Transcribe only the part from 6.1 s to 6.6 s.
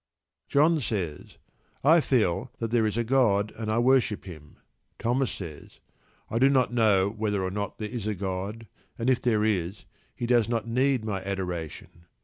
"I do